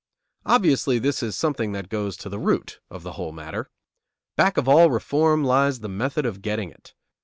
[0.47, 3.69] Obviously, this is something that goes to the root of the whole matter.
[4.35, 6.95] Back of all reform lies the method of getting it.